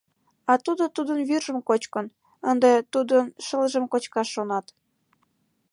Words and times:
А 0.51 0.53
тудо 0.65 0.83
тудын 0.95 1.19
вӱржым 1.29 1.59
кочкын, 1.67 2.05
ынде 2.51 2.71
тудын 2.93 3.25
шылжым 3.45 3.85
кочкаш 3.91 4.27
шонат! 4.35 4.65